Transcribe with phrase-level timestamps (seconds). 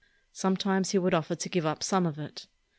[0.33, 2.47] Sometimes he would offer to give up some of it.